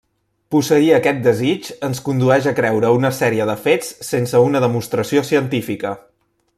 Posseir 0.53 0.87
aquest 0.95 1.19
desig 1.27 1.67
ens 1.87 2.01
condueix 2.07 2.49
a 2.51 2.53
creure 2.61 2.91
una 3.01 3.13
sèrie 3.19 3.47
de 3.53 3.57
fets 3.67 3.93
sense 4.11 4.45
una 4.49 4.63
demostració 4.65 5.27
científica. 5.33 5.97